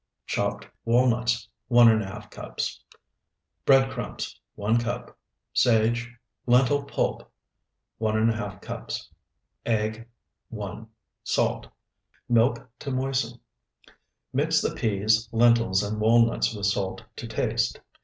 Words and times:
Chopped 0.25 0.67
walnuts, 0.83 1.47
1½ 1.69 2.31
cups. 2.31 2.81
Bread 3.67 3.91
crumbs, 3.91 4.39
1 4.55 4.79
cup. 4.79 5.15
Sage. 5.53 6.11
Lentil 6.47 6.85
pulp, 6.85 7.31
1½ 8.01 8.63
cups. 8.63 9.11
Egg, 9.63 10.09
1. 10.49 10.87
Salt. 11.21 11.67
Milk 12.27 12.67
to 12.79 12.89
moisten. 12.89 13.39
Mix 14.33 14.59
the 14.59 14.73
peas, 14.73 15.29
lentils, 15.31 15.83
and 15.83 15.99
walnuts 16.01 16.51
with 16.55 16.65
salt 16.65 17.03
to 17.17 17.27
taste. 17.27 17.79